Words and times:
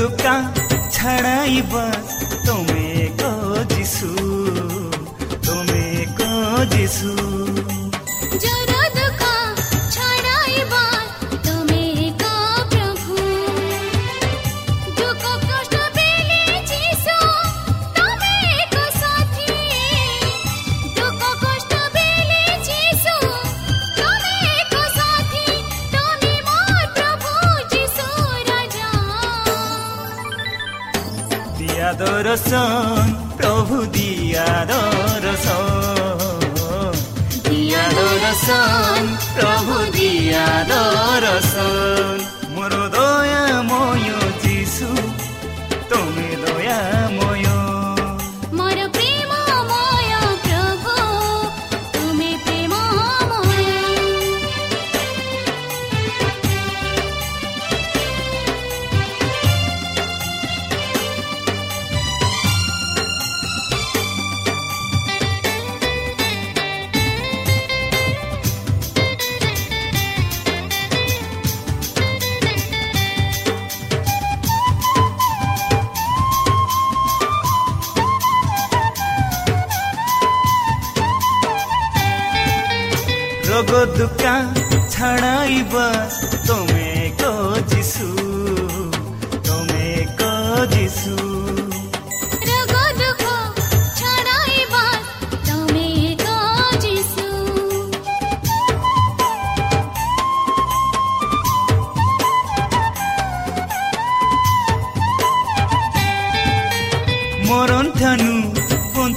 तुका 0.00 0.34
छड़ाई 0.92 1.60
बस 1.72 2.12
तुमे 2.46 3.08
को 3.20 3.64
जिसू 3.74 4.08
तुम्हें 5.46 6.06
को 6.20 6.30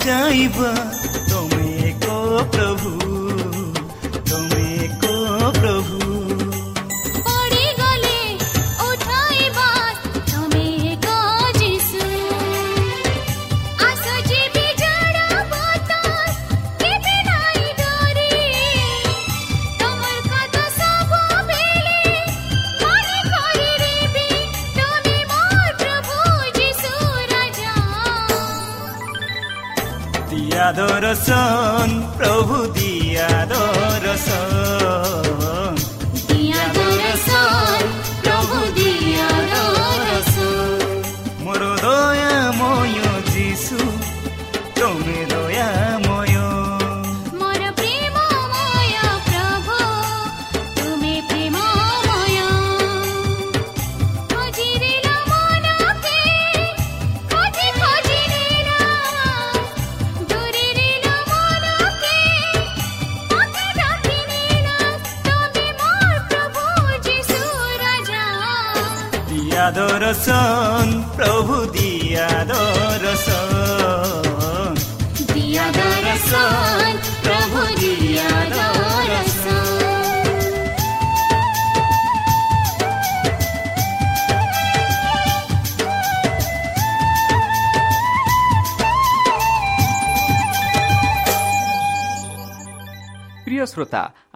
عجايبه 0.03 0.73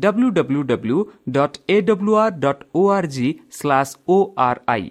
W 0.00 0.28
W 0.30 0.62
W 0.62 0.98
dot 1.30 1.56
A 1.68 1.80
W 1.80 2.14
R 2.16 2.34
dot 2.38 2.62
O 2.74 2.82
R 2.90 3.06
G 3.06 3.28
slash 3.50 3.92
O 4.08 4.16
R 4.38 4.60
I 4.68 4.90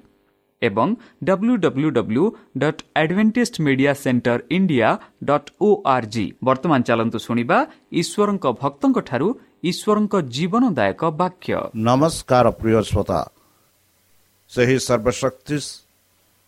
ଏବଂ 0.61 0.89
W 1.23 1.55
W 1.57 1.89
W 1.91 2.23
dot 2.57 2.81
Adventist 2.95 3.55
media 3.61 3.91
centre 3.93 4.39
India 4.49 4.89
dot 5.23 5.49
O 5.61 5.69
R 5.85 6.07
G 6.07 6.25
ବର୍ତ୍ତମାନ 6.43 6.79
ଚାଲନ୍ତୁ 6.81 7.19
ଶୁଣିବା 7.19 7.57
ଈଶ୍ୱରଙ୍କ 8.01 8.45
ଭକ୍ତଙ୍କଠାରୁ 8.61 9.27
ଈଶ୍ୱରଙ୍କ 9.63 10.13
ଜୀବନଦାୟକ 10.35 11.01
ବାକ୍ୟ। 11.21 11.53
ନମସ୍କାର 11.89 12.45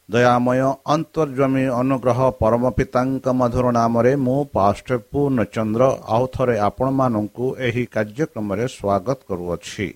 ଦୟାମୟ 0.10 0.60
ଅନ୍ତର୍ଜମୀ 0.94 1.64
ଅନୁଗ୍ରହ 1.78 2.20
ପରମ 2.42 2.70
ପିତାଙ୍କ 2.78 3.26
ମଧୁର 3.40 3.66
ନାମରେ 3.78 4.14
ମୁଁ 4.26 4.40
ପାଷ୍ଟ 4.56 4.88
ପୂର୍ଣ୍ଣଚନ୍ଦ୍ର 5.12 5.84
ଆଉ 6.16 6.24
ଥରେ 6.36 6.56
ଆପଣମାନଙ୍କୁ 6.70 7.46
ଏହି 7.68 7.84
କାର୍ଯ୍ୟକ୍ରମରେ 7.96 8.66
ସ୍ୱାଗତ 8.78 9.20
କରୁଅଛି। 9.30 9.88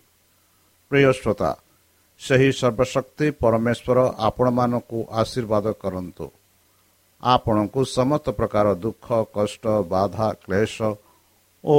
ପ୍ରିୟ 0.91 1.11
ଶ୍ରୋତା 1.19 1.51
ସେହି 2.21 2.49
ସର୍ବଶକ୍ତି 2.59 3.27
ପରମେଶ୍ୱର 3.41 3.97
ଆପଣମାନଙ୍କୁ 4.27 4.99
ଆଶୀର୍ବାଦ 5.21 5.65
କରନ୍ତୁ। 5.83 6.25
ଆପଣଙ୍କୁ 7.23 7.81
ସମସ୍ତ 7.97 8.27
ପ୍ରକାର 8.39 8.67
ଦୁଃଖ 8.83 9.07
କଷ୍ଟ 9.35 9.63
ବାଧା 9.93 10.27
କ୍ଲେଶ 10.43 10.75
ଓ 11.63 11.77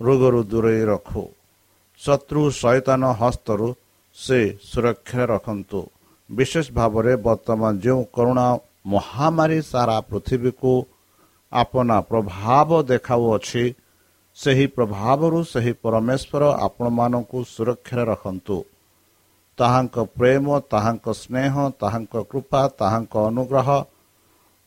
ରୋଗରୁ 0.00 0.40
ଦୂରେଇ 0.52 0.82
ରଖୁ। 0.92 1.24
ଶତ୍ରୁ 2.00 2.42
ଶୈତାନ 2.60 3.02
ହସ୍ତରୁ 3.20 3.68
ସେ 4.16 4.40
ସୁରକ୍ଷା 4.70 5.22
ରଖନ୍ତୁ। 5.32 5.80
ବିଶେଷ 6.30 6.66
ଭାବରେ 6.72 7.14
ବର୍ତ୍ତମାନ 7.26 7.72
ଯେଉଁ 7.84 8.02
କରୁଣା 8.16 8.46
ମହାମାରୀ 8.86 9.60
ସାରା 9.72 9.96
ପୃଥିବୀକୁ 10.10 10.72
ଆପନା 11.52 11.98
ପ୍ରଭାବ 12.10 12.70
ଦେଖାଉଅଛି 12.90 13.64
ସେହି 14.36 14.66
ପ୍ରଭାବରୁ 14.76 15.38
ସେହି 15.52 15.72
ପରମେଶ୍ୱର 15.82 16.42
ଆପଣମାନଙ୍କୁ 16.66 17.38
ସୁରକ୍ଷାରେ 17.54 18.04
ରଖନ୍ତୁ। 18.12 18.56
ତାହାଙ୍କ 19.58 19.96
ପ୍ରେମ 20.16 20.46
ତାହାଙ୍କ 20.72 21.06
ସ୍ନେହ 21.22 21.54
ତାହାଙ୍କ 21.80 22.14
କୃପା 22.30 22.62
ତାହାଙ୍କ 22.80 23.14
ଅନୁଗ୍ରହ 23.30 23.68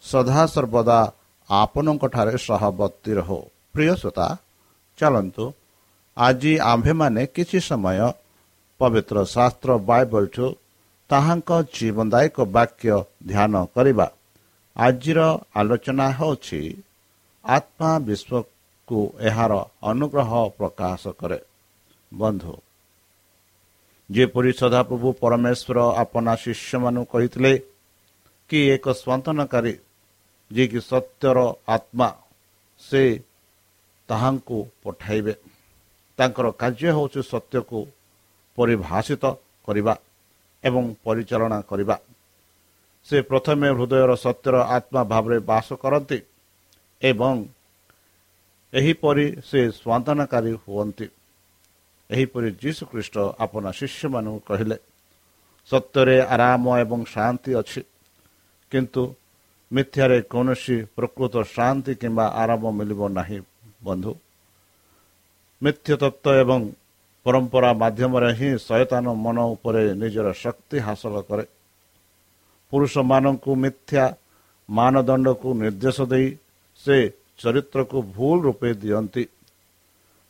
ସଦାସର୍ବଦା 0.04 1.00
ଆପଣଙ୍କଠାରେ 1.50 2.36
ସହବର୍ତ୍ତୀ 2.48 3.12
ରହୁ। 3.20 3.40
ପ୍ରିୟ 3.74 3.94
ଶ୍ରୋତା 4.02 4.28
ଚାଲନ୍ତୁ। 5.00 5.46
ଆଜି 6.18 6.54
ଆମ୍ଭେମାନେ 6.72 7.22
କିଛି 7.36 7.60
ସମୟ 7.70 8.00
ପବିତ୍ର 8.80 9.18
ଶାସ୍ତ୍ର 9.34 9.70
ବାଇବଲଠୁ 9.90 10.46
ତାହାଙ୍କ 11.10 11.50
ଜୀବନଦାୟକ 11.76 12.38
ବାକ୍ୟ 12.56 12.92
ଧ୍ୟାନ 13.28 13.54
କରିବା। 13.76 14.08
ଆଜିର 14.76 15.20
ଆଲୋଚନା 15.60 16.08
ହେଉଛି 16.18 16.62
ଆତ୍ମା 17.46 17.92
ବିଶ୍ୱକୁ 18.08 19.00
ଏହାର 19.20 19.54
ଅନୁଗ୍ରହ 19.92 20.32
ପ୍ରକାଶ 20.58 21.04
କରେ। 21.20 21.40
ବନ୍ଧୁ 22.12 22.54
ଯେପରି 24.10 24.52
ସଦାପ୍ରଭୁ 24.62 25.10
ପରମେଶ୍ୱର 25.22 25.78
ଆପନା 26.04 26.34
ଶିଷ୍ୟମାନଙ୍କୁ 26.44 27.04
କହିଥିଲେ 27.14 27.54
କି 28.50 28.60
ଏକ 28.76 28.86
ସ୍ୱନ୍ତନକାରୀ 29.02 29.74
ଯିଏକି 30.52 30.80
ସତ୍ୟର 30.92 31.38
ଆତ୍ମା 31.68 32.10
ସେ 32.82 33.04
ତାହାଙ୍କୁ 34.10 34.58
ପଠାଇବେ। 34.84 35.34
ତାଙ୍କର 36.20 36.48
କାର୍ଯ୍ୟ 36.62 36.90
ହେଉଛି 36.96 37.22
ସତ୍ୟକୁ 37.32 37.80
ପରିଭାଷିତ 38.58 39.24
କରିବା। 39.68 39.94
ଏବଂ 40.68 40.84
ପରିଚାଳନା 41.06 41.60
କରିବା। 41.70 41.96
ସେ 43.08 43.18
ପ୍ରଥମେ 43.30 43.68
ହୃଦୟର 43.78 44.12
ସତ୍ୟର 44.26 44.56
ଆତ୍ମା 44.76 45.02
ଭାବରେ 45.12 45.38
ବାସ 45.50 45.68
କରନ୍ତି 45.84 46.20
ଏବଂ 47.02 47.36
ଏହିପରି 48.74 49.26
ସେ 49.50 49.60
ସ୍ୱାନ୍ତନାକାରୀ 49.80 50.52
ହୁଅନ୍ତି। 50.64 51.08
ଏହିପରି 52.10 52.50
ଯୀଶୁଖ୍ରୀଷ୍ଟ 52.62 53.16
ଆପଣା 53.44 53.70
ଶିଷ୍ୟମାନଙ୍କୁ 53.80 54.40
କହିଲେ 54.50 54.78
ସତ୍ୟରେ 55.70 56.18
ଆରାମ 56.34 56.66
ଏବଂ 56.84 57.00
ଶାନ୍ତି 57.14 57.52
ଅଛି। 57.62 57.82
କିନ୍ତୁ 58.72 59.04
ମିଥ୍ୟାରେ 59.72 60.18
କୌଣସି 60.32 60.78
ପ୍ରକୃତ 60.96 61.36
ଶାନ୍ତି 61.56 61.94
କିମ୍ବା 62.02 62.26
ଆରାମ 62.42 62.64
ମିଳିବ 62.78 63.02
ନାହିଁ 63.18 63.40
ବନ୍ଧୁ। 63.84 64.14
ମିଥ୍ୟ 65.62 65.92
ତତ୍ତ୍ୱ 66.02 66.40
ଏବଂ 66.44 66.62
ପରମ୍ପରା 67.26 67.70
ମାଧ୍ୟମରେ 67.82 68.30
ହିଁ 68.40 68.50
ଶୟତାନ 68.68 69.06
ମନ 69.26 69.38
ଉପରେ 69.54 69.82
ନିଜର 70.02 70.28
ଶକ୍ତି 70.44 70.78
ହାସଲ 70.88 71.16
କରେ। 71.30 71.46
ପୁରୁଷମାନଙ୍କୁ 72.72 73.52
ମିଥ୍ୟା 73.64 74.04
ମାନଦଣ୍ଡକୁ 74.70 75.50
ନିର୍ଦ୍ଦେଶ 75.62 75.98
ଦେଇ 76.12 76.28
ସେ 76.82 76.98
ଚରିତ୍ରକୁ 77.42 77.98
ଭୁଲ 78.16 78.38
ରୂପେ 78.46 78.70
ଦିଅନ୍ତି। 78.82 79.24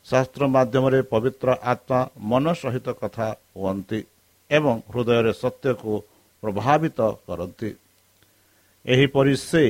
ଶାସ୍ତ୍ର 0.06 0.42
ମାଧ୍ୟମରେ 0.56 1.00
ପବିତ୍ର 1.12 1.48
ଆତ୍ମା 1.72 2.00
ମନ 2.30 2.44
ସହିତ 2.62 2.86
କଥା 3.00 3.28
ହୁଅନ୍ତି 3.56 4.00
ଏବଂ 4.50 4.74
ହୃଦୟରେ 4.92 5.32
ସତ୍ୟକୁ 5.42 5.92
ପ୍ରଭାବିତ 6.42 6.98
କରନ୍ତି। 7.26 7.70
ଏହିପରି 8.84 9.34
ସେ 9.48 9.64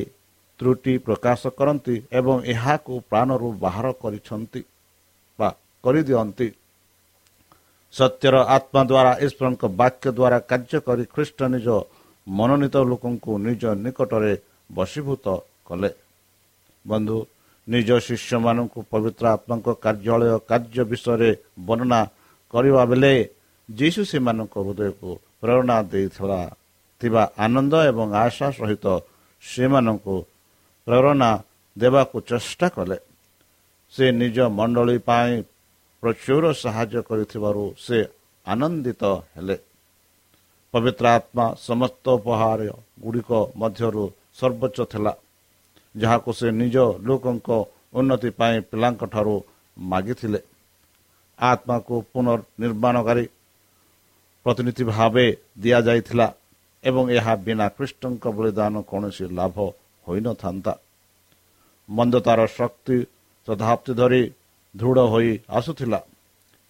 ତ୍ରୁଟି 0.61 0.95
ପ୍ରକାଶ 1.07 1.41
କରନ୍ତି 1.59 1.95
ଏବଂ 2.19 2.37
ଏହାକୁ 2.53 2.93
ପ୍ରାଣରୁ 3.11 3.49
ବାହାର 3.65 3.87
କରିଛନ୍ତି 4.03 4.61
ବା 5.39 5.49
କରିଦିଅନ୍ତି। 5.85 6.49
ସତ୍ୟର 7.95 8.35
ଆତ୍ମା 8.57 8.81
ଦ୍ୱାରା 8.91 9.13
ଈଶ୍ୱରଙ୍କ 9.25 9.63
ବାକ୍ୟ 9.81 10.09
ଦ୍ୱାରା 10.19 10.39
କାର୍ଯ୍ୟ 10.51 10.79
କରି 10.87 11.05
ଖ୍ରୀଷ୍ଟ 11.15 11.39
ନିଜ 11.55 11.69
ମନୋନୀତ 12.27 12.77
ଲୋକଙ୍କୁ 12.91 13.33
ନିଜ 13.47 13.63
ନିକଟରେ 13.85 14.33
ବଶୀଭୂତ 14.77 15.27
କଲେ। 15.69 15.91
ବନ୍ଧୁ 16.85 17.19
ନିଜ 17.69 17.89
ଶିଷ୍ୟମାନଙ୍କୁ 18.07 18.81
ପବିତ୍ର 18.93 19.25
ଆତ୍ମାଙ୍କ 19.37 19.69
କାର୍ଯ୍ୟାଳୟ 19.85 20.37
କାର୍ଯ୍ୟ 20.51 20.83
ବିଷୟରେ 20.91 21.31
ବର୍ଣ୍ଣନା 21.67 22.01
କରିବା 22.53 22.83
ବେଳେ 22.91 23.13
ଯୀଶୁ 23.69 24.01
ସେମାନଙ୍କ 24.11 24.55
ହୃଦୟକୁ 24.67 25.11
ପ୍ରେରଣା 25.41 25.77
ଦେଇଥିଲା। 25.93 26.41
ଥିବା 27.01 27.23
ଆନନ୍ଦ 27.45 27.75
ଏବଂ 27.91 28.09
ଆଶା 28.25 28.49
ସହିତ 28.59 28.87
ସେମାନଙ୍କୁ 29.43 30.17
ପ୍ରେରଣା 30.87 31.31
ଦେବାକୁ 31.77 32.17
ଚେଷ୍ଟା 32.31 32.67
କଲେ। 32.77 32.99
ସେ 33.93 34.05
ନିଜ 34.21 34.37
ମଣ୍ଡଳୀ 34.59 34.99
ପାଇଁ 35.09 35.33
ପ୍ରଚୁର 36.03 36.45
ସାହାଯ୍ୟ 36.63 37.01
କରିଥିବାରୁ 37.09 37.65
ସେ 37.87 37.99
ଆନନ୍ଦିତ 38.47 39.03
ହେଲେ। 39.35 39.57
ପବିତ୍ର 40.75 41.05
ଆତ୍ମା 41.19 41.47
ସମସ୍ତ 41.69 42.05
ଉପହାର 42.19 42.61
ଗୁଡ଼ିକ 43.03 43.31
ମଧ୍ୟରୁ 43.61 44.05
ସର୍ବୋଚ୍ଚ 44.39 44.79
ଥିଲା 44.93 45.13
ଯାହାକୁ 45.95 46.31
ସେ 46.39 46.49
ନିଜ 46.61 46.77
ଲୋକଙ୍କ 47.07 47.49
ଉନ୍ନତି 47.99 48.31
ପାଇଁ 48.39 48.57
ପିଲାଙ୍କଠାରୁ 48.71 49.35
ମାଗିଥିଲେ। 49.91 50.41
ଆତ୍ମାକୁ 51.39 51.95
ପୁନର୍ନିର୍ମାଣକାରୀ 52.13 53.25
ପ୍ରତିନିଧି 54.47 54.85
ଭାବେ 54.91 55.27
ଦିଆଯାଇଥିଲା 55.63 56.27
ଏବଂ 56.85 57.05
ଏହା 57.19 57.33
ବିନା 57.47 57.67
କୃଷ୍ଣଙ୍କ 57.77 58.25
ବଳିଦାନ 58.37 58.75
କୌଣସି 58.91 59.25
ଲାଭ 59.39 59.57
ହୋଇନଥାନ୍ତା। 60.07 60.73
ମନ୍ଦତାର 61.89 62.41
ଶକ୍ତି 62.59 62.97
ଶତାବ୍ଦୀ 63.49 63.93
ଧରି 64.01 64.23
ଦୃଢ଼ 64.75 65.03
ହୋଇ 65.13 65.33
ଆସୁଥିଲା 65.59 66.01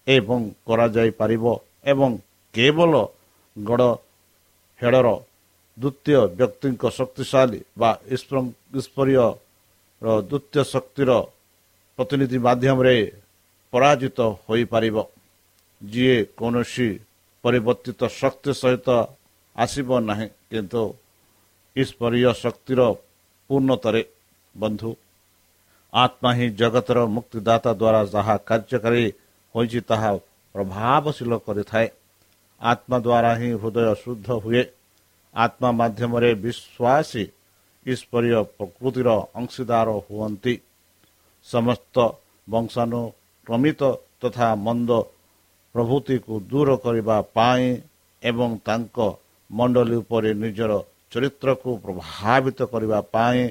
ଏବଂ 0.07 0.41
କରାଯାଇପାରିବ 0.67 1.45
ଏବଂ 1.93 2.11
କେବଳ 2.55 2.93
ଗଡ଼ 3.57 3.91
ହେଡ଼ର 4.81 5.09
ଦ୍ୱିତୀୟ 5.79 6.21
ବ୍ୟକ୍ତିଙ୍କ 6.39 6.83
ଶକ୍ତିଶାଳୀ 6.99 7.61
ବା 7.81 7.91
ଈଶ୍ୱରୀୟ 8.15 9.27
ଦ୍ୱିତୀୟ 10.31 10.63
ଶକ୍ତିର 10.73 11.11
ପ୍ରତିନିଧି 11.99 12.39
ମାଧ୍ୟମରେ 12.47 12.97
ପରାଜିତ 13.73 14.19
ହୋଇପାରିବ। 14.47 14.97
ଯିଏ 15.81 16.17
କୌଣସି 16.39 16.89
ପରିବର୍ତ୍ତିତ 17.45 18.01
ଶକ୍ତି 18.21 18.53
ସହିତ 18.61 18.89
ଆସିବ 19.57 19.89
ନାହିଁ 20.09 20.27
କିନ୍ତୁ 20.51 20.83
ଈଶ୍ୱରୀୟ 21.77 22.31
ଶକ୍ତିର 22.43 22.81
ପୂର୍ଣ୍ଣତରେ 23.51 24.03
ବନ୍ଧୁ। 24.55 24.91
ଆତ୍ମା 25.93 26.31
ହିଁ 26.35 26.47
ଜଗତର 26.55 26.99
ମୁକ୍ତିଦାତା 27.09 27.73
ଦ୍ୱାରା 27.75 28.01
ଯାହା 28.07 28.35
କାର୍ଯ୍ୟକାରୀ 28.45 29.05
ହୋଇଛି 29.55 29.81
ତାହା 29.89 30.11
ପ୍ରଭାବଶୀଳ 30.55 31.33
କରିଥାଏ 31.47 31.87
ଆତ୍ମା 32.61 32.97
ଦ୍ୱାରା 32.99 33.33
ହିଁ 33.41 33.51
ହୃଦୟ 33.55 33.95
ଶୁଦ୍ଧ 34.03 34.29
ହୁଏ 34.45 34.63
ଆତ୍ମା 35.35 35.71
ମାଧ୍ୟମରେ 35.81 36.31
ବିଶ୍ୱାସୀ 36.37 37.25
ଈଶ୍ୱରୀୟ 37.87 38.41
ପ୍ରକୃତିର 38.57 39.09
ଅଂଶୀଦାର 39.35 39.89
ହୁଅନ୍ତି 40.07 40.55
ସମସ୍ତ 41.47 41.97
ବଂଶାନୁକ୍ରମିତ 42.49 43.83
ତଥା 44.21 44.49
ମନ୍ଦ 44.59 44.91
ପ୍ରଭୃତିକୁ 45.75 46.35
ଦୂର 46.51 46.69
କରିବା 46.85 47.17
ପାଇଁ 47.35 47.67
ଏବଂ 48.23 48.51
ତାଙ୍କ 48.67 48.97
ମଣ୍ଡଳୀ 49.51 49.97
ଉପରେ 49.97 50.31
ନିଜର 50.35 50.73
ଚରିତ୍ରକୁ 51.13 51.71
ପ୍ରଭାବିତ 51.85 52.59
କରିବା 52.73 52.99
ପାଇଁ 53.13 53.43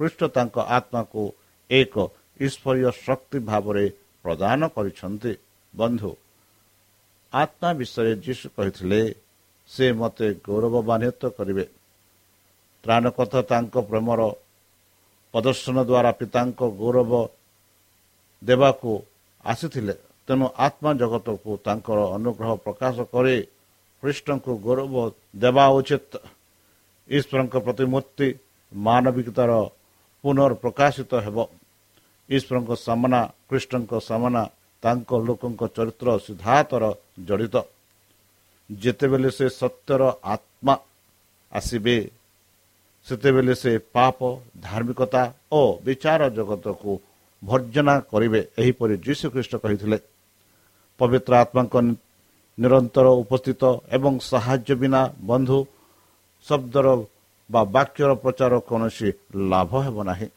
ପୃଷ୍ଠ 0.00 0.20
ତାଙ୍କ 0.36 0.56
ଆତ୍ମାକୁ 0.76 1.22
ଏକ 1.70 1.94
ଈଶ୍ୱରୀୟ 2.40 2.90
ଶକ୍ତି 3.06 3.38
ଭାବରେ 3.38 3.84
ପ୍ରଦାନ 4.24 4.60
କରିଛନ୍ତି। 4.68 5.32
ବନ୍ଧୁ 5.74 6.10
ଆତ୍ମା 7.32 7.70
ବିଷୟରେ 7.78 8.12
ଯୀଶୁ 8.24 8.46
କହିଥିଲେ 8.56 9.00
ସେ 9.70 9.86
ମୋତେ 9.92 10.26
ଗୌରବାନ୍ୱିତ 10.46 11.22
କରିବେ। 11.36 11.64
ତ୍ରାଣକଥା 12.84 13.40
ତାଙ୍କ 13.42 13.74
ପ୍ରେମର 13.90 14.20
ପ୍ରଦର୍ଶନ 15.34 15.76
ଦ୍ୱାରା 15.84 16.10
ପିତାଙ୍କ 16.20 16.60
ଗୌରବ 16.80 17.12
ଦେବାକୁ 18.42 18.90
ଆସିଥିଲେ। 19.44 19.94
ତେଣୁ 20.28 20.46
ଆତ୍ମା 20.56 20.90
ଜଗତକୁ 20.94 21.50
ତାଙ୍କର 21.64 21.98
ଅନୁଗ୍ରହ 22.16 22.50
ପ୍ରକାଶ 22.64 22.96
କରି 23.12 23.36
କୃଷ୍ଣଙ୍କୁ 24.02 24.52
ଗୌରବ 24.66 24.94
ଦେବା 25.36 25.64
ଉଚିତ। 25.68 26.12
ଈଶ୍ୱରଙ୍କ 27.08 27.54
ପ୍ରତିମୂର୍ତ୍ତି 27.66 28.28
ମାନବିକତାର 28.72 29.52
ପୁନର୍ପ୍ରକାଶିତ 30.24 31.12
ହେବ 31.24 31.38
ଈଶ୍ୱରଙ୍କ 32.28 32.70
ସାମନା 32.78 33.20
କୃଷ୍ଣଙ୍କ 33.48 33.92
ସାମନା 34.00 34.42
ତାଙ୍କ 34.82 35.10
ଲୋକଙ୍କ 35.26 35.62
ଚରିତ୍ର 35.76 36.08
ସିଦ୍ଧାନ୍ତର 36.24 36.84
ଜଡ଼ିତ 37.26 37.56
ଯେତେବେଳେ 38.70 39.30
ସେ 39.30 39.46
ସତ୍ୟର 39.52 40.02
ଆତ୍ମା 40.34 40.74
ଆସିବେ 41.52 41.96
ସେତେବେଳେ 43.06 43.54
ସେ 43.54 43.72
ପାପ 43.92 44.18
ଧାର୍ମିକତା 44.64 45.22
ଓ 45.52 45.60
ବିଚାର 45.84 46.22
ଜଗତକୁ 46.36 46.92
ଭର୍ଜନା 47.42 47.94
କରିବେ 48.10 48.40
ଏହିପରି 48.60 48.94
ଯୀଶୁଖ୍ରୀଷ୍ଟ 49.06 49.54
କହିଥିଲେ 49.64 49.98
ପବିତ୍ର 51.00 51.32
ଆତ୍ମାଙ୍କ 51.42 51.74
ନିରନ୍ତର 52.58 53.06
ଉପସ୍ଥିତ 53.22 53.62
ଏବଂ 53.96 54.12
ସାହାଯ୍ୟ 54.22 54.74
ବିନା 54.80 55.00
ବନ୍ଧୁ 55.26 55.58
ଶବ୍ଦର 56.46 56.86
ବା 57.50 57.60
ବାକ୍ୟର 57.74 58.10
ପ୍ରଚାର 58.22 58.54
କୌଣସି 58.68 59.08
ଲାଭ 59.50 59.72
ହେବ 59.84 59.96
ନାହିଁ। 60.10 60.28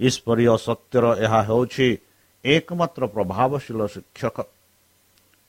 ଈଶ୍ୱରୀୟ 0.00 0.54
ସତ୍ୟର 0.66 1.04
ଏହା 1.24 1.40
ହେଉଛି 1.48 1.88
ଏକମାତ୍ର 2.44 3.02
ପ୍ରଭାବଶୀଳ 3.14 3.80
ଶିକ୍ଷକ। 3.94 4.36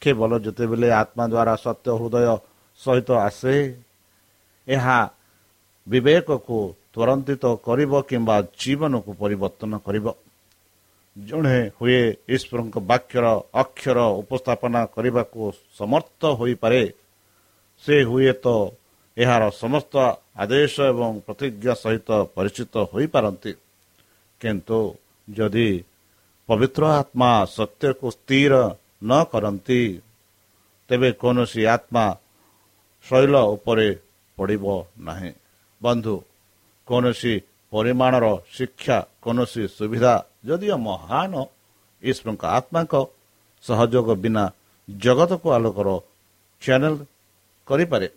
କେବଳ 0.01 0.31
ଯେତେବେଳେ 0.45 0.89
ଆତ୍ମା 1.01 1.25
ଦ୍ୱାରା 1.33 1.53
ସତ୍ୟ 1.65 1.89
ହୃଦୟ 1.99 2.25
ସହିତ 2.79 3.09
ଆସେ 3.27 3.55
ଏହା 4.67 4.99
ବିବେକକୁ 5.87 6.57
ତ୍ୱରାନ୍ୱିତ 6.93 7.43
କରିବ 7.67 7.93
କିମ୍ବା 8.09 8.37
ଜୀବନକୁ 8.61 9.11
ପରିବର୍ତ୍ତନ 9.21 9.73
କରିବ। 9.87 10.05
ଜଣେ 11.15 11.57
ହୁଏ 11.77 12.01
ଈଶ୍ୱରଙ୍କ 12.35 12.75
ବାକ୍ୟର 12.89 13.25
ଅକ୍ଷର 13.61 13.99
ଉପସ୍ଥାପନା 14.21 14.81
କରିବାକୁ 14.95 15.41
ସମର୍ଥ 15.79 16.21
ହୋଇପାରେ 16.39 16.81
ସେ 17.83 17.95
ହୁଏ 18.09 18.31
ତ 18.43 18.47
ଏହାର 19.17 19.43
ସମସ୍ତ 19.61 19.93
ଆଦେଶ 20.43 20.75
ଏବଂ 20.93 21.11
ପ୍ରତିଜ୍ଞା 21.25 21.73
ସହିତ 21.83 22.09
ପରିଚିତ 22.35 22.73
ହୋଇପାରନ୍ତି। 22.91 23.51
କିନ୍ତୁ 24.41 24.79
ଯଦି 25.27 25.69
ପବିତ୍ର 26.49 26.83
ଆତ୍ମା 27.01 27.31
ସତ୍ୟକୁ 27.57 28.07
ସ୍ଥିର 28.15 28.53
ନ 29.09 29.11
କରନ୍ତି 29.31 29.81
ତେବେ 30.89 31.09
କୌଣସି 31.21 31.61
ଆତ୍ମା 31.75 32.05
ଶୈଳ 33.05 33.33
ଉପରେ 33.55 33.87
ପଡ଼ିବ 34.37 34.65
ନାହିଁ। 35.07 35.31
ବନ୍ଧୁ 35.81 36.15
କୌଣସି 36.87 37.33
ପରିମାଣର 37.73 38.25
ଶିକ୍ଷା 38.55 38.97
କୌଣସି 39.23 39.63
ସୁବିଧା 39.77 40.13
ଯଦିଓ 40.47 40.77
ମହାନ 40.87 41.33
ଈଶ୍ୱରଙ୍କ 42.03 42.43
ଆତ୍ମାଙ୍କ 42.57 42.93
ସହଯୋଗ 43.63 44.07
ବିନା 44.23 44.43
ଜଗତକୁ 44.89 45.47
ଆଲୋକର 45.57 45.89
ଚ୍ୟାନେଲ 46.61 46.95
କରିପାରେ। 47.67 48.07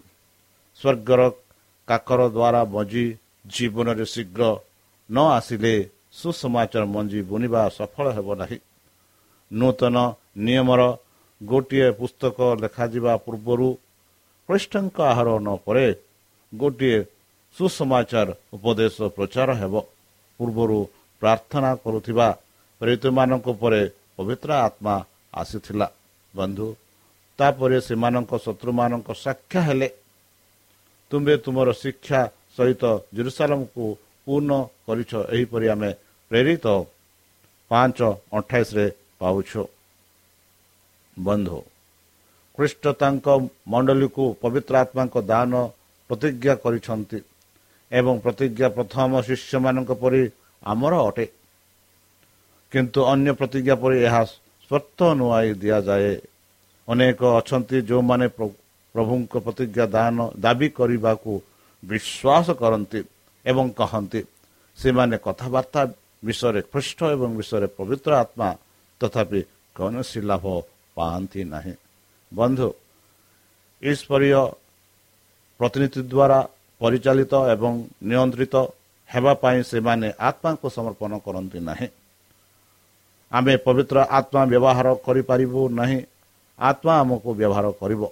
ସ୍ୱର୍ଗର 0.80 1.20
କାକର 1.88 2.20
ଦ୍ୱାରା 2.36 2.62
ମଞ୍ଜି 2.74 3.04
ଜୀବନରେ 3.54 4.04
ଶୀଘ୍ର 4.14 4.42
ନ 5.10 5.16
ଆସିଲେ 5.36 5.74
ସୁସମାଚାର 6.20 6.84
ମଞ୍ଜି 6.94 7.20
ବୁଣିବା 7.30 7.62
ସଫଳ 7.78 8.06
ହେବ 8.16 8.28
ନାହିଁ। 8.40 8.58
ନୂତନ 9.50 9.96
ନିୟମର 10.44 10.82
ଗୋଟିଏ 11.40 11.88
ପୁସ୍ତକ 12.00 12.38
ଲେଖାଯିବା 12.62 13.12
ପୂର୍ବରୁ 13.24 13.68
ଖ୍ରୀଷ୍ଟଙ୍କ 14.48 14.96
ଆହରଣ 15.12 15.48
ପରେ 15.66 15.86
ଗୋଟିଏ 16.52 16.98
ସୁସମାଚାର 17.56 18.28
ଉପଦେଶ 18.56 18.96
ପ୍ରଚାର 19.16 19.48
ହେବ। 19.60 19.74
ପୂର୍ବରୁ 20.40 20.78
ପ୍ରାର୍ଥନା 21.22 21.70
କରୁଥିବା 21.84 22.28
ପ୍ରେରିତମାନଙ୍କ 22.80 23.46
ଉପରେ 23.54 23.80
ପବିତ୍ର 24.16 24.50
ଆତ୍ମା 24.66 24.94
ଆସିଥିଲା 25.40 25.88
ବନ୍ଧୁ 26.34 26.66
ତାପରେ 27.38 27.78
ସେମାନଙ୍କ 27.88 28.32
ଶତ୍ରୁମାନଙ୍କ 28.44 29.08
ସାକ୍ଷା 29.24 29.60
ହେଲେ 29.68 29.88
ତୁମେ 31.10 31.34
ତୁମର 31.44 31.68
ଶିକ୍ଷା 31.82 32.20
ସହିତ 32.56 32.84
ଜେରୁସାଲାମକୁ 33.16 33.84
ପୂର୍ଣ୍ଣ 34.26 34.50
କରିଛ 34.86 35.12
ଏହିପରି 35.34 35.66
ଆମେ 35.74 35.90
ପ୍ରେରିତ 36.30 36.66
ପାଞ୍ଚ 37.70 37.98
ଅଠାଇଶରେ 38.38 38.86
ପାଉଛୁ। 39.20 39.62
ବନ୍ଧୁ 41.16 41.58
ଖ୍ରୀଷ୍ଟ 42.58 42.84
ତାଙ୍କ 43.00 43.26
ମଣ୍ଡଳୀକୁ 43.72 44.24
ପବିତ୍ର 44.42 44.74
ଆତ୍ମାଙ୍କ 44.82 45.16
ଦାନ 45.30 45.52
ପ୍ରତିଜ୍ଞା 46.10 46.54
କରିଛନ୍ତି 46.62 47.18
ଏବଂ 47.92 48.14
ପ୍ରତିଜ୍ଞା 48.24 48.68
ପ୍ରଥମ 48.76 49.10
ଶିଷ୍ୟମାନଙ୍କ 49.28 49.90
ପରି 50.02 50.22
ଆମର 50.62 50.94
ଅଟେ। 51.08 51.26
କିନ୍ତୁ 52.72 53.00
ଅନ୍ୟ 53.12 53.30
ପ୍ରତିଜ୍ଞା 53.40 53.74
ପରି 53.82 53.96
ଏହା 54.08 54.22
ସ୍ୱର୍ଥ 54.64 54.98
ନୁଆଇ 55.18 55.48
ଦିଆଯାଏ। 55.62 56.12
ଅନେକ 56.88 57.20
ଅଛନ୍ତି 57.38 57.76
ଯେଉଁମାନେ 57.88 58.26
ପ୍ରଭୁଙ୍କ 58.94 59.32
ପ୍ରତିଜ୍ଞା 59.44 59.86
ଦାନ 59.96 60.18
ଦାବି 60.44 60.68
କରିବାକୁ 60.78 61.32
ବିଶ୍ୱାସ 61.82 62.46
କରନ୍ତି 62.60 63.00
ଏବଂ 63.44 63.66
କହନ୍ତି 63.78 64.20
ସେମାନେ 64.78 65.16
କଥାବାର୍ତ୍ତା 65.26 65.82
ବିଷୟରେ 66.26 66.60
ଖ୍ରୀଷ୍ଟ 66.72 66.98
ଏବଂ 67.14 67.30
ବିଷୟରେ 67.40 67.68
ପବିତ୍ର 67.78 68.10
ଆତ୍ମା 68.24 68.48
ତଥାପି 69.00 69.40
କୌଣସି 69.76 70.20
ଲାଭ 70.30 70.44
ପାଆନ୍ତି 70.96 71.40
ନାହିଁ। 71.54 71.74
ବନ୍ଧୁ 72.32 72.68
ଈଶ୍ୱରୀୟ 73.82 74.42
ପ୍ରତିନିଧି 75.60 76.00
ଦ୍ୱାରା 76.12 76.38
ପରିଚାଳିତ 76.80 77.34
ଏବଂ 77.54 77.72
ନିୟନ୍ତ୍ରିତ 78.02 78.54
ହେବା 79.10 79.32
ପାଇଁ 79.42 79.58
ସେମାନେ 79.70 80.08
ଆତ୍ମାଙ୍କୁ 80.28 80.66
ସମର୍ପଣ 80.76 81.12
କରନ୍ତି 81.26 81.58
ନାହିଁ। 81.68 81.88
ଆମେ 83.32 83.54
ପବିତ୍ର 83.66 83.96
ଆତ୍ମା 84.18 84.42
ବ୍ୟବହାର 84.52 84.86
କରିପାରିବୁ 85.06 85.60
ନାହିଁ। 85.80 86.00
ଆତ୍ମା 86.58 86.92
ଆମକୁ 87.02 87.30
ବ୍ୟବହାର 87.40 87.66
କରିବ। 87.80 88.02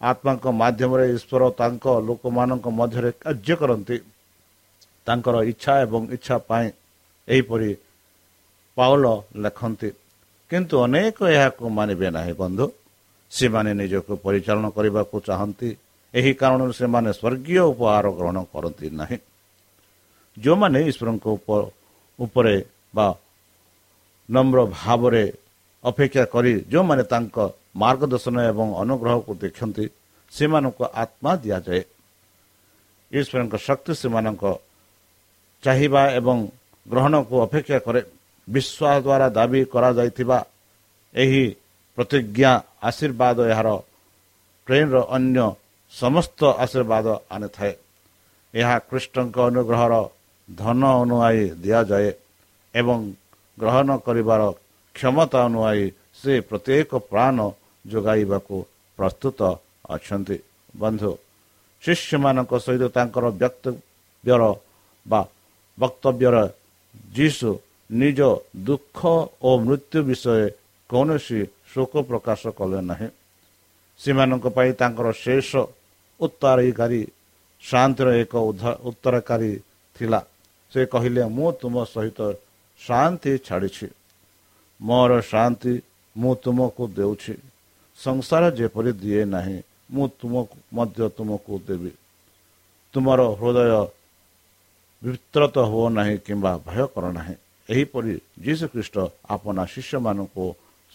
ଆତ୍ମାଙ୍କ 0.00 0.46
ମାଧ୍ୟମରେ 0.60 1.04
ଈଶ୍ୱର 1.16 1.42
ତାଙ୍କ 1.60 1.84
ଲୋକମାନଙ୍କ 2.08 2.66
ମଧ୍ୟରେ 2.78 3.10
କାର୍ଯ୍ୟ 3.22 3.54
କରନ୍ତି 3.60 3.96
ତାଙ୍କର 5.06 5.36
ଇଚ୍ଛା 5.50 5.72
ଏବଂ 5.84 6.02
ଇଚ୍ଛା 6.16 6.36
ପାଇଁ 6.48 6.66
ଏହିପରି 7.28 7.70
ପାଉଲ 8.76 9.04
ଲେଖନ୍ତି 9.44 9.90
କିନ୍ତୁ 10.50 10.74
ଅନେକ 10.84 11.18
ଏହାକୁ 11.34 11.64
ମାନିବେ 11.78 12.08
ନାହିଁ 12.16 12.34
ବନ୍ଧୁ 12.40 12.64
ସେମାନେ 13.32 13.70
ନିଜକୁ 13.80 14.12
ପରିଚାଳନା 14.24 14.68
କରିବାକୁ 14.76 15.16
ଚାହାନ୍ତି 15.28 15.68
ଏହି 16.14 16.32
କାରଣରୁ 16.40 16.72
ସେମାନେ 16.80 17.10
ସ୍ୱର୍ଗୀୟ 17.12 17.60
ଉପହାର 17.72 18.06
ଗ୍ରହଣ 18.18 18.38
କରନ୍ତି 18.52 18.86
ନାହିଁ 19.00 19.18
ଯେଉଁମାନେ 20.36 20.78
ଈଶ୍ୱରଙ୍କ 20.90 21.26
ଉପ- 21.36 21.70
ଉପରେ 22.18 22.54
ବା 22.94 23.08
ନମ୍ର 24.28 24.58
ଭାବରେ 24.76 25.24
ଅପେକ୍ଷା 25.84 26.24
କରି 26.34 26.52
ଯେଉଁମାନେ 26.70 27.02
ତାଙ୍କ 27.12 27.36
ମାର୍ଗଦର୍ଶନ 27.80 28.36
ଏବଂ 28.52 28.66
ଅନୁଗ୍ରହକୁ 28.82 29.32
ଦେଖନ୍ତି 29.42 29.84
ସେମାନଙ୍କୁ 30.32 30.84
ଆତ୍ମା 31.02 31.32
ଦିଆଯାଏ। 31.42 31.82
ଈଶ୍ୱରଙ୍କ 33.12 33.54
ଶକ୍ତି 33.66 33.92
ସେମାନଙ୍କ 34.02 34.44
ଚାହିଁବା 35.62 36.02
ଏବଂ 36.18 36.36
ଗ୍ରହଣକୁ 36.86 37.34
ଅପେକ୍ଷା 37.46 37.78
କରେ। 37.86 38.00
ବିଶ୍ୱାସ 38.48 38.96
ଦ୍ୱାରା 39.06 39.26
ଦାବି 39.36 39.60
କରାଯାଇଥିବା 39.72 40.38
ଏହି 41.14 41.44
ପ୍ରତିଜ୍ଞା 41.98 42.52
ଆଶୀର୍ବାଦ 42.88 43.36
ଏହାର 43.52 43.68
ଟ୍ରେନ୍ର 44.66 44.96
ଅନ୍ୟ 45.16 45.38
ସମସ୍ତ 45.92 46.40
ଆଶୀର୍ବାଦ 46.64 47.06
ଆଣିଥାଏ। 47.34 47.72
ଏହା 48.54 48.76
ଖ୍ରୀଷ୍ଟଙ୍କ 48.88 49.36
ଅନୁଗ୍ରହର 49.50 49.94
ଧନ 50.48 50.82
ଅନୁଆଇ 51.02 51.42
ଦିଆଯାଏ 51.62 52.10
ଏବଂ 52.74 52.98
ଗ୍ରହଣ 53.58 53.88
କରିବାର 54.06 54.42
କ୍ଷମତା 54.96 55.40
ଅନୁଆଇ 55.48 55.84
ସେ 56.20 56.32
ପ୍ରତ୍ୟେକ 56.48 56.90
ପ୍ରାଣ 57.10 57.36
ଯୋଗାଇବାକୁ 57.84 58.56
ପ୍ରସ୍ତୁତ 58.98 59.40
ଅଛନ୍ତି। 59.94 60.36
ବନ୍ଧୁ 60.76 61.12
ଶିଷ୍ୟମାନଙ୍କ 61.82 62.52
ସହିତ 62.64 62.84
ତାଙ୍କର 62.96 63.24
ବକ୍ତବ୍ୟର 63.40 64.42
ବା 65.06 65.20
ବକ୍ତବ୍ୟର 65.78 66.36
ଯୀଶୁ 67.16 67.50
ନିଜ 67.90 68.20
ଦୁଃଖ 68.68 68.98
ଓ 69.42 69.50
ମୃତ୍ୟୁ 69.66 69.98
ବିଷୟରେ 70.08 70.46
କୌଣସି 70.90 71.40
ଶୋକ 71.72 71.92
ପ୍ରକାଶ 72.10 72.42
କଲେ 72.58 72.80
ନାହିଁ। 72.90 73.08
ସେମାନଙ୍କ 74.00 74.46
ପାଇଁ 74.56 74.70
ତାଙ୍କର 74.80 75.08
ଶେଷ 75.24 75.50
ଉତ୍ତରାଧିକାରୀ 76.20 77.02
ଶାନ୍ତିର 77.62 78.08
ଏକ 78.22 78.34
ଉତ୍ତରକାରୀ 78.88 79.52
ଥିଲା। 79.96 80.20
ସେ 80.72 80.80
କହିଲେ 80.92 81.22
ମୁଁ 81.36 81.48
ତୁମ 81.60 81.74
ସହିତ 81.84 82.20
ଶାନ୍ତି 82.80 83.32
ଛାଡ଼ିଛି। 83.46 83.86
ମୋର 84.80 85.10
ଶାନ୍ତି 85.30 85.74
ମୁଁ 86.16 86.32
ତୁମକୁ 86.42 86.84
ଦେଉଛି। 86.96 87.34
ସଂସାର 87.98 88.44
ଯେପରି 88.58 88.90
ଦିଏ 89.02 89.22
ନାହିଁ 89.34 89.58
ମୁଁ 89.94 90.04
ତୁମକୁ 90.18 90.56
ମଧ୍ୟ 90.76 91.00
ତୁମକୁ 91.16 91.52
ଦେବି। 91.66 91.92
ତୁମର 92.94 93.20
ହୃଦୟ 93.38 93.72
ବିତ୍ରତ 95.02 95.56
ହୁଅ 95.70 95.86
ନାହିଁ 95.98 96.16
କିମ୍ବା 96.26 96.52
ଭୟ 96.68 96.84
କର 96.94 97.04
ନାହିଁ। 97.18 97.34
ଏହିପରି 97.68 98.12
ଯୀଶୁ 98.44 98.64
ଖ୍ରୀଷ୍ଟ 98.72 98.96
ଆପଣା 99.34 99.62
ଶିଷ୍ୟମାନଙ୍କୁ 99.72 100.44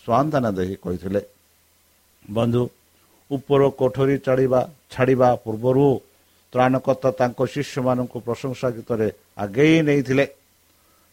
ସ୍ୱାନ୍ତନା 0.01 0.49
ଦେଇ 0.57 0.75
କହିଥିଲେ 0.83 1.21
ବନ୍ଧୁ 2.25 2.61
ଉପର 3.31 3.61
କୋଠରୀ 3.79 4.15
ଚଢ଼ିବା 4.25 4.61
ଛାଡ଼ିବା 4.91 5.29
ପୂର୍ବରୁ 5.43 5.85
ତ୍ରାଣକର୍ତ୍ତା 6.53 7.09
ତାଙ୍କ 7.19 7.39
ଶିଷ୍ୟମାନଙ୍କୁ 7.53 8.17
ପ୍ରଶଂସା 8.27 8.67
ଗୀତରେ 8.75 9.07
ଆଗେଇ 9.43 9.77
ନେଇଥିଲେ। 9.87 10.25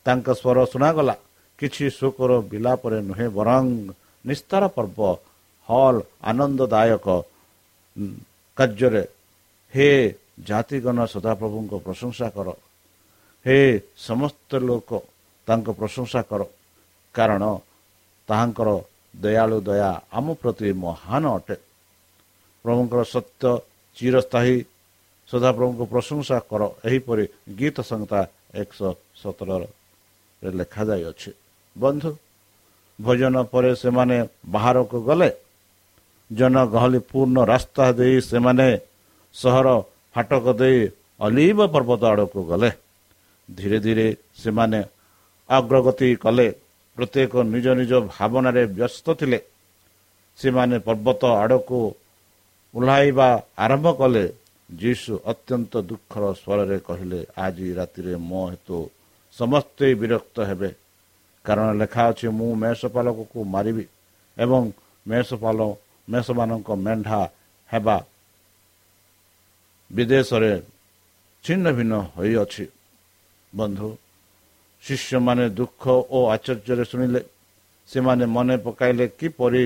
ତାଙ୍କ 0.07 0.27
ସ୍ୱର 0.41 0.59
ଶୁଣାଗଲା 0.73 1.15
କିଛି 1.59 1.85
ଶୋକର 1.99 2.31
ବିଲାପରେ 2.51 2.99
ନୁହେଁ 3.09 3.29
ବରଂ 3.39 3.65
ନିସ୍ତାର 4.25 4.63
ପର୍ବ 4.77 4.99
ହଲ୍ 5.69 6.01
ଆନନ୍ଦଦାୟକ 6.23 7.07
କାର୍ଯ୍ୟରେ 8.57 9.03
ହେ 9.75 9.89
ଜାତିଗଣ 10.49 10.99
ସଦାପ୍ରଭୁଙ୍କ 11.07 11.73
ପ୍ରଶଂସା 11.87 12.27
କର 12.37 12.49
ହେ 13.47 13.59
ସମସ୍ତ 13.99 14.51
ଲୋକ 14.61 14.91
ତାଙ୍କ 15.49 15.69
ପ୍ରଶଂସା 15.81 16.21
କର 16.31 16.43
କାରଣ 17.15 17.43
ତାହାଙ୍କର 18.29 18.69
ଦୟାଳୁ 19.15 19.59
ଦୟା 19.67 19.91
ଆମ 20.11 20.27
ପ୍ରତି 20.41 20.69
ମହାନ 20.79 21.25
ଅଟେ 21.37 21.57
ପ୍ରଭୁଙ୍କର 22.65 23.01
ସତ୍ୟ 23.07 23.45
ଚିରସ୍ଥାୟୀ 23.97 24.57
ସଦାପ୍ରଭୁଙ୍କ 25.29 25.83
ପ୍ରଶଂସା 25.93 26.37
କର 26.51 26.63
ଏହିପରି 26.89 27.25
ଗୀତ 27.59 27.77
ସଂହିତା 27.83 28.21
ଏକଶହ 28.61 28.93
ସତରରେ 29.23 29.69
ଲେଖାଯାଇଅଛି 30.43 31.31
ବନ୍ଧୁ 31.77 32.11
ଭୋଜନ 32.99 33.37
ପରେ 33.53 33.71
ସେମାନେ 33.77 34.17
ବାହାରକୁ 34.53 34.97
ଗଲେ 35.09 35.31
ଜନଗହଳି 36.31 36.99
ପୂର୍ଣ୍ଣ 37.11 37.39
ରାସ୍ତା 37.53 37.85
ଦେଇ 37.93 38.17
ସେମାନେ 38.21 38.69
ସହର 39.35 39.69
ଫାଟକ 40.15 40.45
ଦେଇ 40.61 40.79
ଅଲିଭ 41.21 41.59
ପର୍ବତ 41.75 42.03
ଆଡ଼କୁ 42.13 42.41
ଗଲେ। 42.51 42.71
ଧୀରେ 43.49 43.79
ଧୀରେ 43.81 44.07
ସେମାନେ 44.43 44.81
ଅଗ୍ରଗତି 45.49 46.09
କଲେ। 46.17 46.49
ପ୍ରତ୍ୟେକ 46.97 47.33
ନିଜ 47.55 47.67
ନିଜ 47.81 47.93
ଭାବନାରେ 48.15 48.63
ବ୍ୟସ୍ତ 48.79 49.07
ଥିଲେ। 49.21 49.39
ସେମାନେ 50.39 50.77
ପର୍ବତ 50.87 51.23
ଆଡ଼କୁ 51.43 51.81
ଓହ୍ଲାଇବା 52.75 53.29
ଆରମ୍ଭ 53.59 53.87
କଲେ। 54.01 54.25
ଯୀଶୁ 54.71 55.13
ଅତ୍ୟନ୍ତ 55.33 55.73
ଦୁଃଖର 55.89 56.25
ସ୍ୱରରେ 56.41 56.77
କହିଲେ 56.89 57.21
ଆଜି 57.39 57.69
ରାତିରେ 57.75 58.15
ମୋ 58.29 58.41
ହେତୁ 58.51 58.79
ସମସ୍ତେ 59.37 59.87
ବିରକ୍ତ 60.01 60.37
ହେବେ। 60.51 60.71
କାରଣ 61.45 61.69
ଲେଖା 61.81 62.03
ଅଛି 62.11 62.27
ମୁଁ 62.39 62.51
ମେଷପାଲକକୁ 62.63 63.39
ମାରିବି 63.55 63.85
ଏବଂ 64.37 64.63
ମେଷପାଲ 65.07 65.59
ମେଷମାନଙ୍କ 66.11 66.69
ମେଣ୍ଢା 66.85 67.21
ହେବା 67.71 67.97
ବିଦେଶରେ 69.91 70.53
ଛିନ୍ନ 71.45 71.65
ଭିନ୍ନ 71.77 71.95
ହୋଇଅଛି। 72.17 72.65
ବନ୍ଧୁ 73.53 73.89
ଶିଷ୍ୟମାନେ 74.83 75.45
ଦୁଃଖ 75.59 75.83
ଓ 76.17 76.19
ଆଶ୍ଚର୍ଯ୍ୟରେ 76.35 76.85
ଶୁଣିଲେ। 76.91 77.21
ସେମାନେ 77.89 78.25
ମନେ 78.37 78.55
ପକାଇଲେ 78.67 79.05
କିପରି 79.19 79.65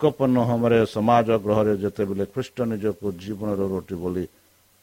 କପନହମରେ 0.00 0.80
ସମାଜ 0.94 1.28
ଗ୍ରହରେ 1.44 1.74
ଯେତେବେଳେ 1.82 2.24
ଖ୍ରୀଷ୍ଟ 2.32 2.56
ନିଜକୁ 2.70 3.06
ଜୀବନର 3.22 3.60
ରୋଟି 3.72 3.94
ବୋଲି 4.02 4.24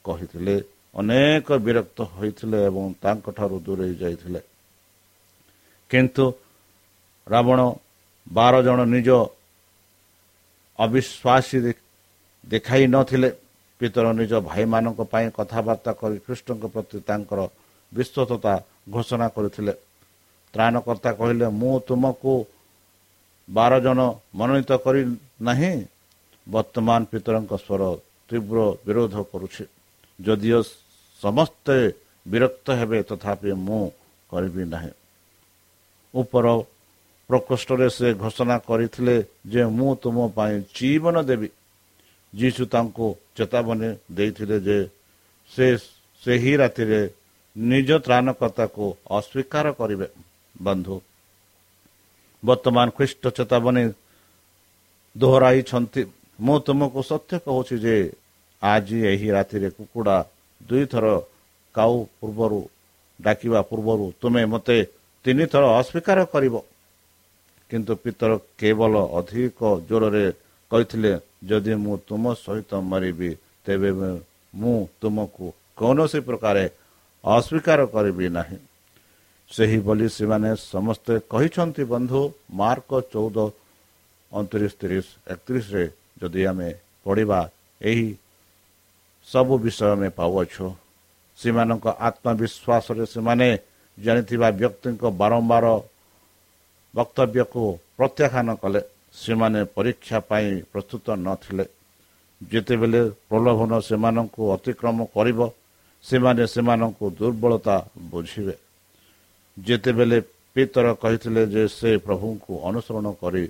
କହିଥିଲେ 0.04 0.54
ଅନେକ 0.94 1.48
ବିରକ୍ତ 1.66 1.98
ହୋଇଥିଲେ 2.16 2.58
ଏବଂ 2.68 2.84
ତାଙ୍କଠାରୁ 3.02 3.56
ଦୂରେଇ 3.66 3.94
ଯାଇଥିଲେ। 4.02 4.40
କିନ୍ତୁ 5.90 6.24
ରାବଣ 7.26 7.60
ବାର 8.26 8.54
ଜଣ 8.66 8.78
ନିଜ 8.94 9.08
ଅବିଶ୍ୱାସୀ 10.78 11.58
ଦେଖାଇ 12.44 12.84
ନଥିଲେ। 12.94 13.30
ପିତର 13.80 14.06
ନିଜ 14.20 14.32
ଭାଇମାନଙ୍କ 14.50 15.00
ପାଇଁ 15.12 15.26
କଥାବାର୍ତ୍ତା 15.38 15.92
କରି 16.00 16.16
ଖ୍ରୀଷ୍ଟଙ୍କ 16.24 16.64
ପ୍ରତି 16.74 16.96
ତାଙ୍କର 17.08 17.40
ବିଶ୍ୱସ୍ତତା 17.92 18.52
ଘୋଷଣା 18.94 19.26
କରିଥିଲେ। 19.36 19.74
ତ୍ରାଣକର୍ତ୍ତା 20.54 21.10
କହିଲେ 21.20 21.46
ମୁଁ 21.60 21.74
ତୁମକୁ 21.86 22.32
ବାର 23.48 23.72
ଜଣ 23.86 23.98
ମନୋନୀତ 24.38 24.72
କରି 24.84 25.02
ନାହିଁ। 25.48 25.72
ବର୍ତ୍ତମାନ 26.46 27.00
ପିତରଙ୍କ 27.10 27.52
ସ୍ୱର 27.64 27.82
ତୀବ୍ର 28.28 28.58
ବିରୋଧ 28.86 29.14
କରୁଛି। 29.30 29.64
ଯଦିଓ 30.18 30.58
ସମସ୍ତେ 31.20 31.76
ବିରକ୍ତ 32.26 32.66
ହେବେ 32.78 32.98
ତଥାପି 33.08 33.50
ମୁଁ 33.66 33.84
କରିବି 34.30 34.62
ନାହିଁ। 34.74 34.92
ଉପର 36.14 36.46
ପ୍ରକୋଷ୍ଠରେ 37.28 37.88
ସେ 37.96 38.08
ଘୋଷଣା 38.22 38.56
କରିଥିଲେ 38.68 39.16
ଯେ 39.52 39.62
ମୁଁ 39.78 39.90
ତୁମ 40.02 40.16
ପାଇଁ 40.36 40.54
ଜୀବନ 40.76 41.16
ଦେବି। 41.28 41.48
ଯୀଶୁ 42.32 42.62
ତାଙ୍କୁ 42.72 43.06
ଚେତାବନୀ 43.36 43.88
ଦେଇଥିଲେ 44.16 44.56
ଯେ 44.66 44.78
ସେ 45.52 45.66
ସେହି 46.22 46.52
ରାତିରେ 46.60 47.00
ନିଜ 47.56 47.90
ତ୍ରାଣକର୍ତ୍ତାକୁ 48.06 48.84
ଅସ୍ୱୀକାର 49.18 49.66
କରିବେ। 49.80 50.08
ବନ୍ଧୁ 50.66 50.96
ବର୍ତ୍ତମାନ 52.42 52.86
ଖ୍ରୀଷ୍ଟ 52.96 53.24
ଚେତାବନୀ 53.38 53.84
ଦୋହରାଇଛନ୍ତି। 55.16 56.02
ମୁଁ 56.38 56.56
ତୁମକୁ 56.66 57.00
ସତ୍ୟ 57.10 57.34
କହୁଛି 57.46 57.76
ଯେ 57.84 57.96
ଆଜି 58.62 58.98
ଏହି 59.12 59.28
ରାତିରେ 59.36 59.68
କୁକୁଡ଼ା 59.76 60.16
ଦୁଇଥର 60.60 61.06
କାଉ 61.74 61.94
ପୂର୍ବରୁ 62.20 62.60
ଡାକିବା 63.20 63.60
ପୂର୍ବରୁ 63.70 64.06
ତୁମେ 64.20 64.42
ମୋତେ 64.52 64.78
ତିନିଥର 65.24 65.64
ଅସ୍ୱୀକାର 65.80 66.18
କରିବ। 66.32 66.54
କିନ୍ତୁ 67.70 67.92
ପିତର 68.02 68.30
କେବଳ 68.60 68.94
ଅଧିକ 69.18 69.58
ଜୋରରେ 69.88 70.26
କହିଥିଲେ 70.70 71.12
ଯଦି 71.48 71.74
ମୁଁ 71.84 71.94
ତୁମ 72.08 72.24
ସହିତ 72.44 72.72
ମରିବି 72.90 73.30
ତେବେ 73.64 73.90
ମୁଁ 74.60 74.76
ତୁମକୁ 75.00 75.46
କୌଣସି 75.78 76.18
ପ୍ରକାର 76.28 76.56
ଅସ୍ୱୀକାର 77.24 77.80
କରିବି 77.94 78.26
ନାହିଁ 78.38 78.58
ସେହିଭଳି 79.50 80.06
ସେମାନେ 80.18 80.50
ସମସ୍ତେ 80.72 81.14
କହିଛନ୍ତି 81.32 81.82
ବନ୍ଧୁ 81.92 82.20
ମାର୍କ 82.60 82.90
ଚଉଦ 83.12 83.38
ଅଣତିରିଶ 84.32 84.72
ତିରିଶ 84.80 85.06
ଏକତିରିଶରେ 85.32 85.84
ଯଦି 86.20 86.42
ଆମେ 86.50 86.68
ପଢ଼ିବା 87.04 87.40
ଏହି 87.80 88.08
ସବୁ 89.28 89.54
ବିଷୟ 89.64 89.86
ଆମେ 89.94 90.08
ପାଉଅଛୁ। 90.18 90.66
ସେମାନଙ୍କ 91.38 91.86
ଆତ୍ମବିଶ୍ୱାସରେ 92.08 93.04
ସେମାନେ 93.14 93.48
ଜାଣିଥିବା 93.98 94.48
ବ୍ୟକ୍ତିଙ୍କ 94.60 95.02
ବାରମ୍ବାର 95.20 95.66
ବକ୍ତବ୍ୟକୁ 96.94 97.62
ପ୍ରତ୍ୟାଖ୍ୟାନ 97.96 98.48
କଲେ। 98.62 98.80
ସେମାନେ 99.22 99.60
ପରୀକ୍ଷା 99.76 100.18
ପାଇଁ 100.30 100.48
ପ୍ରସ୍ତୁତ 100.72 101.06
ନଥିଲେ 101.26 101.64
ଯେତେବେଳେ 102.40 103.00
ପ୍ରଲୋଭନ 103.28 103.72
ସେମାନଙ୍କୁ 103.88 104.42
ଅତିକ୍ରମ 104.56 104.98
କରିବ 105.16 105.40
ସେମାନେ 106.04 106.44
ସେମାନଙ୍କୁ 106.54 107.04
ଦୁର୍ବଳତା 107.18 107.76
ବୁଝିବେ। 108.12 108.54
ଯେତେବେଳେ 109.56 110.18
ପିତର 110.54 110.86
କହିଥିଲେ 111.02 111.42
ଯେ 111.54 111.64
ସେ 111.78 111.90
ପ୍ରଭୁଙ୍କୁ 112.06 112.52
ଅନୁସରଣ 112.68 113.06
କରି 113.22 113.44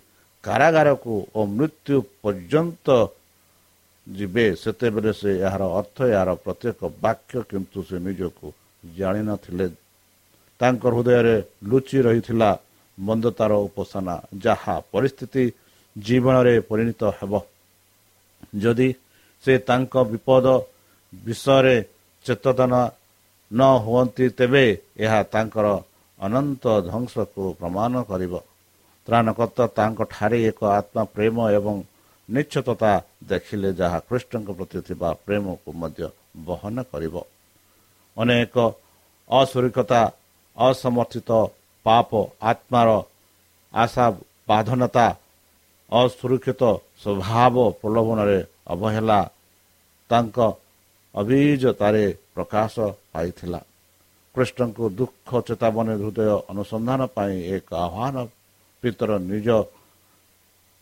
କାରାଗାରକୁ 0.45 1.15
ଓ 1.39 1.41
ମୃତ୍ୟୁ 1.57 1.97
ପର୍ଯ୍ୟନ୍ତ 2.23 2.87
ଯିବେ 4.07 4.47
ସେତେବେଳେ 4.63 5.13
ସେ 5.21 5.31
ଏହାର 5.47 5.63
ଅର୍ଥ 5.79 5.97
ଏହାର 6.13 6.31
ପ୍ରତ୍ୟେକ 6.45 6.81
ବାକ୍ୟ 7.05 7.35
କିନ୍ତୁ 7.51 7.79
ସେ 7.89 7.97
ନିଜକୁ 8.07 8.47
ଜାଣିନଥିଲେ। 8.85 9.67
ତାଙ୍କ 10.61 10.83
ହୃଦୟରେ 10.95 11.37
ଲୁଚି 11.71 11.99
ରହିଥିଲା 12.07 12.51
ମନ୍ଦତାର 12.99 13.53
ଉପାସନା 13.67 14.15
ଯାହା 14.45 14.75
ପରିସ୍ଥିତି 14.93 15.45
ଜୀବନରେ 15.97 16.55
ପରିଣତ 16.61 17.03
ହେବ। 17.19 17.33
ଯଦି 18.63 18.89
ସେ 19.45 19.53
ତାଙ୍କ 19.59 19.95
ବିପଦ 20.11 20.47
ବିଷୟରେ 21.25 21.77
ଚେତନ 22.27 22.73
ନ 23.51 23.61
ହୁଅନ୍ତି 23.85 24.27
ତେବେ 24.29 24.65
ଏହା 25.05 25.21
ତାଙ୍କର 25.33 25.67
ଅନନ୍ତ 26.19 26.65
ଧ୍ୱଂସକୁ 26.87 27.43
ପ୍ରମାଣ 27.61 27.93
କରିବ। 28.11 28.35
ତ୍ରାଣକର୍ତ୍ତା 29.07 29.65
ତାଙ୍କଠାରେ 29.79 30.39
ଏକ 30.51 30.61
ଆତ୍ମା 30.79 31.03
ପ୍ରେମ 31.15 31.37
ଏବଂ 31.51 31.77
ନିଶ୍ଚତତା 32.29 32.93
ଦେଖିଲେ 33.25 33.71
ଯାହା 33.81 33.99
କୃଷ୍ଣଙ୍କ 34.09 34.49
ପ୍ରତି 34.59 34.79
ଥିବା 34.89 35.09
ପ୍ରେମକୁ 35.27 35.71
ମଧ୍ୟ 35.81 36.03
ବହନ 36.47 36.77
କରିବ। 36.93 37.15
ଅନେକ 38.17 38.57
ଅସୁରକ୍ଷତା 39.31 40.01
ଅସମର୍ଥିତ 40.57 41.31
ପାପ 41.89 42.11
ଆତ୍ମାର 42.51 42.89
ଆଶା 43.75 44.07
ବାଧନତା 44.49 45.07
ଅସୁରକ୍ଷିତ 45.93 46.63
ସ୍ୱଭାବ 47.03 47.55
ପ୍ରଲୋଭନରେ 47.81 48.39
ଅବହେଳା 48.73 49.21
ତାଙ୍କ 50.11 50.39
ଅଭିଜତାରେ 51.15 52.05
ପ୍ରକାଶ 52.35 52.75
ପାଇଥିଲା। 53.13 53.61
କୃଷ୍ଣଙ୍କୁ 54.35 54.85
ଦୁଃଖ 54.99 55.29
ଚେତାବନୀ 55.49 55.95
ହୃଦୟ 56.01 56.21
ଅନୁସନ୍ଧାନ 56.53 57.01
ପାଇଁ 57.17 57.35
ଏକ 57.57 57.69
ଆହ୍ୱାନ 57.87 58.17
ପିତର 58.83 59.11
ନିଜ 59.31 59.49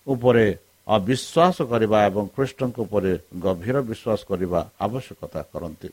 ଉପରେ 0.06 0.46
ଅବିଶ୍ୱାସ 0.86 1.56
କରିବା 1.70 1.98
ଏବଂ 2.08 2.24
କୃଷ୍ଣଙ୍କ 2.36 2.76
ଉପରେ 2.86 3.12
ଗଭୀର 3.44 3.76
ବିଶ୍ୱାସ 3.90 4.20
କରିବା 4.30 4.60
ଆବଶ୍ୟକତା 4.86 5.40
କରନ୍ତି। 5.52 5.88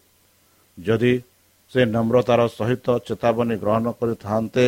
ଯଦି 0.77 1.13
ସେ 1.71 1.81
ନମ୍ରତାର 1.95 2.41
ସହିତ 2.57 2.87
ଚେତାବନୀ 3.07 3.55
ଗ୍ରହଣ 3.63 3.85
କରିଥାନ୍ତେ 3.99 4.65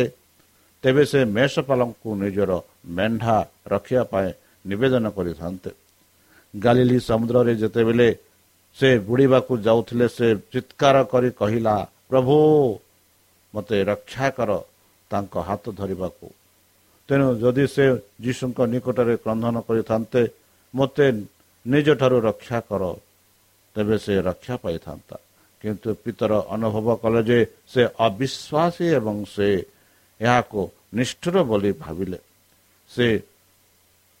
ତେବେ 0.82 1.04
ସେ 1.10 1.20
ମେଷପାଲଙ୍କୁ 1.36 2.08
ନିଜର 2.22 2.50
ମେଣ୍ଢା 2.96 3.36
ରଖିବା 3.72 4.02
ପାଇଁ 4.12 4.28
ନିବେଦନ 4.64 5.04
କରିଥାନ୍ତେ। 5.16 5.70
ଗାଲିଲି 6.54 6.98
ସମୁଦ୍ରରେ 7.08 7.52
ଯେତେବେଳେ 7.62 8.08
ସେ 8.76 8.88
ବୁଡ଼ିବାକୁ 9.08 9.52
ଯାଉଥିଲେ 9.66 10.06
ସେ 10.08 10.28
ଚିତ୍କାର 10.52 10.96
କରି 11.12 11.30
କହିଲା 11.40 11.76
ପ୍ରଭୁ 12.10 12.36
ମୋତେ 13.54 13.78
ରକ୍ଷା 13.90 14.26
କର 14.36 14.50
ତାଙ୍କ 15.10 15.34
ହାତ 15.48 15.64
ଧରିବାକୁ। 15.80 16.26
ତେଣୁ 17.08 17.26
ଯଦି 17.42 17.64
ସେ 17.74 17.84
ଯୀଶୁଙ୍କ 18.24 18.58
ନିକଟରେ 18.72 19.14
କ୍ରନ୍ଧନ 19.24 19.56
କରିଥାନ୍ତେ 19.68 20.22
ମୋତେ 20.74 21.06
ନିଜଠାରୁ 21.66 22.16
ରକ୍ଷା 22.28 22.58
କର। 22.68 22.82
ତେବେ 23.76 23.96
ସେ 24.04 24.14
ରକ୍ଷା 24.28 24.54
ପାଇଥାନ୍ତା। 24.64 25.16
କିନ୍ତୁ 25.62 25.88
ପିତର 26.04 26.32
ଅନୁଭବ 26.54 26.86
କଲେ 27.02 27.20
ଯେ 27.28 27.38
ସେ 27.72 27.82
ଅବିଶ୍ୱାସୀ 28.06 28.86
ଏବଂ 28.98 29.16
ସେ 29.34 29.48
ଏହାକୁ 30.20 30.60
ନିଷ୍ଠୁର 30.94 31.36
ବୋଲି 31.42 31.70
ଭାବିଲେ। 31.72 32.18
ସେ 32.90 33.06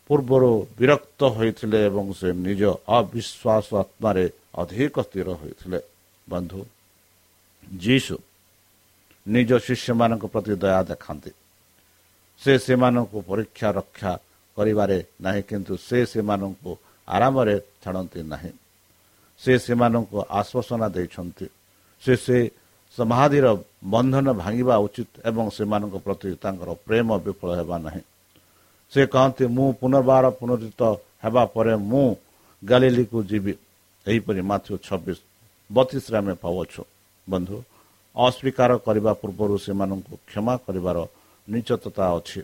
ପୂର୍ବରୁ 0.06 0.50
ବିରକ୍ତ 0.78 1.20
ହୋଇଥିଲେ 1.36 1.78
ଏବଂ 1.88 2.06
ସେ 2.12 2.28
ନିଜ 2.46 2.62
ଅବିଶ୍ୱାସ 2.98 3.66
ଆତ୍ମାରେ 3.82 4.24
ଅଧିକ 4.62 4.94
ସ୍ଥିର 5.02 5.28
ହୋଇଥିଲେ। 5.40 5.78
ବନ୍ଧୁ 6.26 6.60
ଯୀଶୁ 7.78 8.16
ନିଜ 9.26 9.50
ଶିଷ୍ୟମାନଙ୍କ 9.66 10.24
ପ୍ରତି 10.26 10.54
ଦୟା 10.62 10.82
ଦେଖାନ୍ତି। 10.90 11.30
ସେ 12.42 12.52
ସେମାନଙ୍କୁ 12.58 13.18
ପରୀକ୍ଷା 13.26 13.68
ରକ୍ଷା 13.78 14.12
କରିବାରେ 14.56 14.98
ନାହିଁ 15.20 15.42
କିନ୍ତୁ 15.42 15.74
ସେ 15.88 15.98
ସେମାନଙ୍କୁ 16.06 16.72
ଆରାମରେ 17.08 17.56
ଛାଡ଼ନ୍ତି 17.82 18.20
ନାହିଁ। 18.32 18.52
ସେ 19.40 19.52
ସେମାନଙ୍କୁ 19.58 20.16
ଆଶ୍ୱାସନା 20.40 20.86
ଦେଇଛନ୍ତି। 20.88 21.46
ସେ 22.02 22.12
ସେ 22.16 22.38
ସମାଧିର 22.96 23.46
ବନ୍ଧନ 23.92 24.26
ଭାଙ୍ଗିବା 24.40 24.74
ଉଚିତ 24.86 25.12
ଏବଂ 25.28 25.44
ସେମାନଙ୍କ 25.56 25.96
ପ୍ରତି 26.06 26.28
ତାଙ୍କର 26.42 26.70
ପ୍ରେମ 26.86 27.08
ବିଫଳ 27.24 27.50
ହେବା 27.60 27.76
ନାହିଁ। 27.86 28.02
ସେ 28.92 29.00
କହନ୍ତି 29.14 29.44
ମୁଁ 29.56 29.68
ପୁନର୍ବାର 29.80 30.24
ପୁନରୁତ 30.38 30.82
ହେବା 31.24 31.42
ପରେ 31.54 31.74
ମୁଁ 31.90 32.06
ଗାଲିଲିକୁ 32.62 33.18
ଯିବି। 33.30 33.54
ଏହିପରି 34.06 34.40
ମାଥ୍ୟୁ 34.50 34.74
ଛବିଶ 34.86 35.18
ବତିଶରେ 35.70 36.16
ଆମେ 36.20 36.34
ପାଉଛୁ 36.42 36.82
ବନ୍ଧୁ 37.26 37.56
ଅସ୍ୱୀକାର 38.16 38.70
କରିବା 38.86 39.12
ପୂର୍ବରୁ 39.20 39.54
ସେମାନଙ୍କୁ 39.66 40.14
କ୍ଷମା 40.28 40.54
କରିବାର 40.64 40.98
ନିଚତତା 41.48 42.04
ଅଛି। 42.18 42.40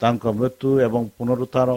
ତାଙ୍କ 0.00 0.24
ମୃତ୍ୟୁ 0.38 0.68
ଏବଂ 0.86 1.02
ପୁନରୁଦ୍ଧାର 1.16 1.70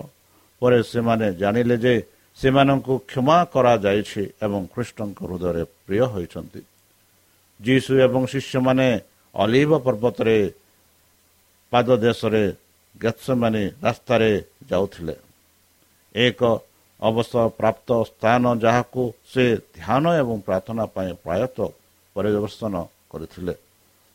ପରେ 0.62 0.79
ସେମାନେ 0.91 1.27
ଜାଣିଲେ 1.41 1.75
ଯେ 1.83 1.93
ସେମାନଙ୍କୁ 2.38 2.93
କ୍ଷମା 3.09 3.38
କରାଯାଇଛି 3.53 4.23
ଏବଂ 4.45 4.62
ଖ୍ରୀଷ୍ଟଙ୍କ 4.73 5.19
ହୃଦୟରେ 5.29 5.63
ପ୍ରିୟ 5.85 6.03
ହୋଇଛନ୍ତି। 6.13 6.62
ଯୀଶୁ 7.60 7.91
ଏବଂ 8.06 8.22
ଶିଷ୍ୟମାନେ 8.34 8.88
ଅଲିଭ 9.36 9.72
ପର୍ବତରେ 9.86 10.38
ପାଦ 11.72 11.88
ଦେଶରେ 12.06 12.43
ଗେତ୍ସମାନେ 12.95 13.62
ରାସ୍ତାରେ 13.86 14.32
ଯାଉଥିଲେ। 14.69 15.15
ଏକ 16.15 16.41
ଅବସର 17.00 17.45
ପ୍ରାପ୍ତ 17.60 17.89
ସ୍ଥାନ 18.12 18.43
ଯାହାକୁ 18.63 19.02
ସେ 19.32 19.45
ଧ୍ୟାନ 19.78 20.04
ଏବଂ 20.22 20.38
ପ୍ରାର୍ଥନା 20.48 20.84
ପାଇଁ 20.95 21.12
ପ୍ରାୟତଃ 21.24 21.69
ପରିଦର୍ଶନ 22.15 22.74
କରିଥିଲେ। 23.12 23.54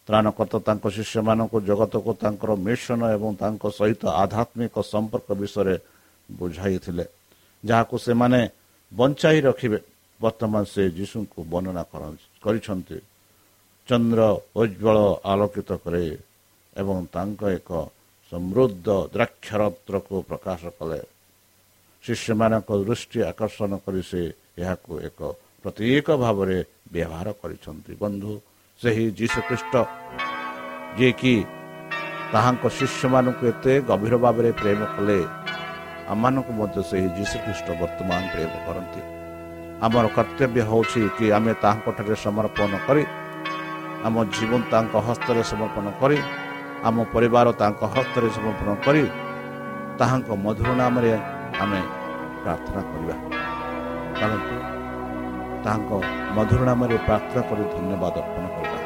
ତ୍ରାଣକର୍ତ୍ତା 0.09 0.59
ତାଙ୍କ 0.69 0.85
ଶିଷ୍ୟମାନଙ୍କୁ 0.97 1.59
ଜଗତକୁ 1.69 2.11
ତାଙ୍କର 2.23 2.51
ମିଶନ 2.67 3.01
ଏବଂ 3.17 3.31
ତାଙ୍କ 3.41 3.63
ସହିତ 3.79 4.03
ଆଧ୍ୟାତ୍ମିକ 4.23 4.75
ସମ୍ପର୍କ 4.93 5.29
ବିଷୟରେ 5.41 5.77
ବୁଝାଇଥିଲେ 6.29 7.05
ଯାହାକୁ 7.65 7.95
ସେମାନେ 8.07 8.41
ବଞ୍ଚାଇ 8.93 9.39
ରଖିବେ। 9.49 9.79
ବର୍ତ୍ତମାନ 10.21 10.63
ସେ 10.73 10.83
ଯୀଶୁଙ୍କୁ 10.99 11.39
ବର୍ଣ୍ଣନା 11.53 11.83
କରିଛନ୍ତି। 12.45 12.99
ଚନ୍ଦ୍ର 13.89 14.21
ଉଜ୍ଜଳ 14.61 14.99
ଆଲୋକିତ 15.33 15.71
କରେ 15.85 16.05
ଏବଂ 16.81 16.97
ତାଙ୍କ 17.15 17.43
ଏକ 17.59 17.71
ସମୃଦ୍ଧ 18.33 18.89
ଦ୍ରାକ୍ଷରତ୍ରକୁ 19.15 20.17
ପ୍ରକାଶ 20.31 20.63
କଲେ। 20.79 21.01
ଶିଷ୍ୟମାନଙ୍କ 22.05 22.71
ଦୃଷ୍ଟି 22.89 23.19
ଆକର୍ଷଣ 23.31 23.73
କରି 23.85 24.03
ସେ 24.11 24.23
ଏହାକୁ 24.63 24.93
ଏକ 25.09 25.21
ପ୍ରତୀକ 25.63 26.07
ଭାବରେ 26.25 26.59
ବ୍ୟବହାର 26.93 27.29
କରିଛନ୍ତି। 27.41 27.93
ବନ୍ଧୁ 28.03 28.33
ସେହି 28.81 29.05
ଯୀଶୁଖ୍ରୀଷ୍ଟ 29.19 29.75
ଯିଏକି 30.97 31.35
ତାହାଙ୍କ 32.33 32.65
ଶିଷ୍ୟମାନଙ୍କୁ 32.79 33.45
ଏତେ 33.53 33.73
ଗଭୀର 33.89 34.15
ଭାବରେ 34.25 34.51
ପ୍ରେମ 34.61 34.81
କଲେ 34.97 35.19
ଆମମାନଙ୍କୁ 36.13 36.53
ମଧ୍ୟ 36.61 36.79
ସେହି 36.91 37.09
ଯୀଶୁଖ୍ରୀଷ୍ଟ 37.19 37.69
ବର୍ତ୍ତମାନ 37.81 38.23
ପ୍ରେମ 38.33 38.53
କରନ୍ତି। 38.67 39.01
ଆମର 39.85 40.05
କର୍ତ୍ତବ୍ୟ 40.17 40.61
ହେଉଛି 40.71 41.01
କି 41.17 41.27
ଆମେ 41.37 41.53
ତାହାଙ୍କଠାରେ 41.63 42.15
ସମର୍ପଣ 42.27 42.73
କରି 42.89 43.05
ଆମ 44.07 44.17
ଜୀବନ 44.35 44.61
ତାଙ୍କ 44.73 44.95
ହସ୍ତରେ 45.09 45.43
ସମର୍ପଣ 45.51 45.87
କରି 46.01 46.19
ଆମ 46.89 46.97
ପରିବାର 47.15 47.47
ତାଙ୍କ 47.61 47.83
ହସ୍ତରେ 47.95 48.29
ସମର୍ପଣ 48.37 48.69
କରି 48.85 49.03
ତାହାଙ୍କ 49.99 50.29
ମଧୁର 50.45 50.71
ନାମରେ 50.81 51.11
ଆମେ 51.63 51.81
ପ୍ରାର୍ଥନା 52.43 52.81
କରିବା। 52.91 53.17
ଚାଲନ୍ତୁ 54.19 54.57
ତାହାଙ୍କ 55.65 55.91
ମଧୁର 56.37 56.61
ନାମରେ 56.71 56.97
ପ୍ରାର୍ଥନା 57.07 57.41
କରି 57.49 57.63
ଧନ୍ୟବାଦ 57.75 58.15
ଅର୍ପଣ 58.23 58.45
କରିବା। 58.55 58.79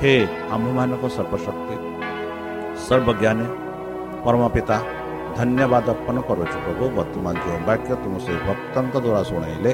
ହେ 0.00 0.12
ଆମ୍ଭମାନଙ୍କ 0.54 1.04
ସର୍ବଶକ୍ତି 1.16 1.76
ସର୍ବଜ୍ଞାନୀ 2.86 3.46
ପରମ 4.24 4.42
ପିତା 4.54 4.76
ଧନ୍ୟବାଦ 5.38 5.86
ଅର୍ପଣ 5.94 6.16
କରୁଛୁ 6.28 6.56
ପ୍ରଭୁ। 6.64 6.84
ବର୍ତ୍ତମାନ 6.98 7.34
ଯେଉଁ 7.44 7.60
ବାକ୍ୟ 7.68 7.90
ତୁମ 8.02 8.14
ସେହି 8.24 8.40
ଭକ୍ତଙ୍କ 8.48 8.94
ଦ୍ୱାରା 9.04 9.22
ଶୁଣାଇଲେ 9.30 9.72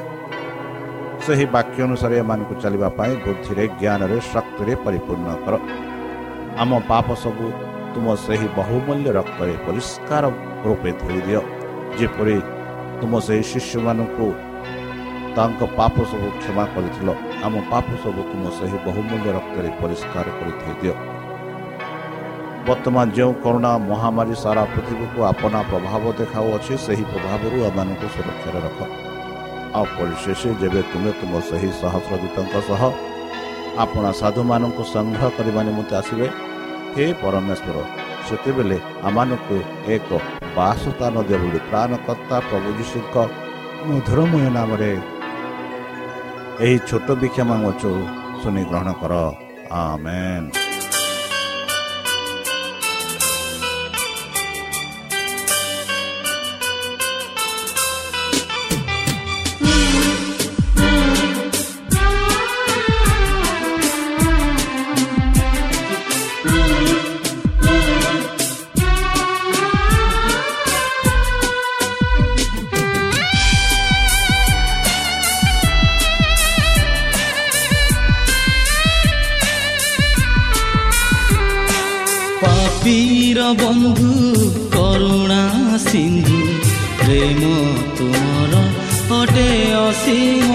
ସେହି 1.29 1.47
ବାକ୍ୟ 1.55 1.79
ଅନୁସାରେ 1.87 2.15
ଏମାନଙ୍କୁ 2.25 2.55
ଚାଲିବା 2.63 2.89
ପାଇଁ 2.99 3.15
ବୁଦ୍ଧିରେ 3.25 3.65
ଜ୍ଞାନରେ 3.81 4.17
ଶକ୍ତିରେ 4.33 4.75
ପରିପୂର୍ଣ୍ଣ 4.85 5.31
କର। 5.45 5.55
ଆମ 6.63 6.71
ପାପ 6.91 7.07
ସବୁ 7.23 7.47
ତୁମ 7.93 8.07
ସେହି 8.25 8.47
ବହୁମୂଲ୍ୟ 8.59 9.09
ରକ୍ତରେ 9.19 9.55
ପରିଷ୍କାର 9.67 10.25
ରୂପେ 10.67 10.91
ଧୋଇଦିଅ 11.01 11.41
ଯେପରି 11.99 12.37
ତୁମ 13.01 13.13
ସେହି 13.27 13.45
ଶିଶୁମାନଙ୍କୁ 13.51 14.27
ତାଙ୍କ 15.37 15.61
ପାପ 15.79 15.97
ସବୁ 16.11 16.29
କ୍ଷମା 16.41 16.65
କରିଥିଲ 16.75 17.09
ଆମ 17.47 17.55
ପାପ 17.73 17.89
ସବୁ 18.05 18.21
ତୁମ 18.31 18.45
ସେହି 18.59 18.79
ବହୁମୂଲ୍ୟ 18.87 19.29
ରକ୍ତରେ 19.39 19.69
ପରିଷ୍କାର 19.81 20.27
କରି 20.39 20.53
ଧୋଇଦିଅ 20.63 20.95
ବର୍ତ୍ତମାନ 22.69 23.07
ଯେଉଁ 23.17 23.33
କରୋନା 23.45 23.73
ମହାମାରୀ 23.91 24.35
ସାରା 24.45 24.63
ପୃଥିବୀକୁ 24.73 25.19
ଆପଣା 25.33 25.61
ପ୍ରଭାବ 25.71 26.03
ଦେଖାଉଅଛି 26.21 26.75
ସେହି 26.87 27.05
ପ୍ରଭାବରୁ 27.13 27.57
ଆମମାନଙ୍କୁ 27.69 28.07
ସୁରକ୍ଷାରେ 28.17 28.61
ରଖ। 28.67 29.08
ଆଉ 29.77 29.85
ପରିଶେଷ 29.97 30.43
ଯେବେ 30.61 30.81
ତୁମେ 30.91 31.11
ତୁମ 31.21 31.33
ସେହି 31.49 31.71
ସହସ୍ରଦୂତଙ୍କ 31.81 32.55
ସହ 32.69 32.83
ଆପଣା 33.85 34.11
ସାଧୁମାନଙ୍କୁ 34.21 34.83
ସଂଗ୍ରହ 34.95 35.31
କରିବା 35.37 35.61
ନିମନ୍ତେ 35.69 35.95
ଆସିବେ 36.01 36.27
ହେ 36.95 37.05
ପରମେଶ୍ୱର 37.23 37.77
ସେତେବେଳେ 38.29 38.77
ଆମମାନଙ୍କୁ 39.09 39.57
ଏକ 39.95 40.09
ବାସସ୍ଥାନ 40.57 41.15
ଦିଅ 41.29 41.39
ବୋଲି 41.43 41.61
ପ୍ରାଣକର୍ତ୍ତା 41.71 42.37
ପ୍ରଭୁ 42.49 42.69
ଯୀଶୁଙ୍କ 42.79 43.17
ମଧୁରମୟ 43.89 44.47
ନାମରେ 44.57 44.93
ଏହି 46.65 46.77
ଛୋଟ 46.89 47.09
ବିକ୍ଷା 47.23 47.45
ମାଗୁଛୁ 47.51 47.91
ଶୁଣି 48.41 48.63
ଗ୍ରହଣ 48.71 48.89
କର। 49.01 49.13
ଆମେନ୍। 49.83 50.58
ବନ୍ଧୁ 83.57 84.09
କରୁଣା 84.73 85.41
ସିନ୍ଧୁ 85.85 86.39
ପ୍ରେମ 87.01 87.43
ତୁମର 87.99 88.61
ଅଟେ 89.19 89.47
ଅସୀମ 89.77 90.49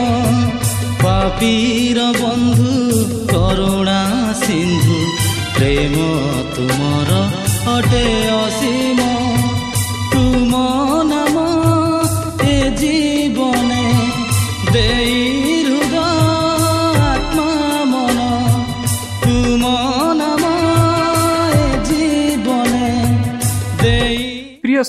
ପାପୀର 1.03 1.99
ବନ୍ଧୁ 2.19 2.73
କରୁଣା 3.31 3.97
ସିନ୍ଧୁ 4.41 4.99
ପ୍ରେମ 5.55 5.95
ତୁମର 6.55 7.11
ଅଟେ 7.73 8.05
ଅସୀମ 8.35 9.09
ତୁମ 10.13 10.63
ନାମ 11.11 11.47
ଏ 12.47 12.57
ଜୀବନେ 12.81 13.83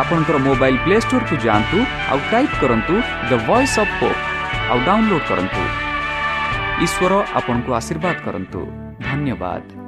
ଆପଣଙ୍କର 0.00 0.36
ମୋବାଇଲ୍ 0.46 0.78
ପ୍ଲେ 0.84 0.96
ଷ୍ଟୋରକୁ 1.04 1.34
ଯାଆନ୍ତୁ 1.46 1.78
ଆଉ 2.12 2.18
ଟାଇପ୍ 2.32 2.54
କରନ୍ତୁ 2.62 2.94
ଦ 3.30 3.32
ଭଏସ୍ 3.48 3.76
ଅଫ୍ 3.82 3.94
ହୋପ୍ 4.00 4.20
ଆଉ 4.70 4.78
ଡାଉନଲୋଡ୍ 4.88 5.26
କରନ୍ତୁ। 5.30 5.62
ଈଶ୍ୱର 6.84 7.12
ଆପଣଙ୍କୁ 7.38 7.70
ଆଶୀର୍ବାଦ 7.80 8.16
କରନ୍ତୁ। 8.26 8.60
ଧନ୍ୟବାଦ। 9.08 9.87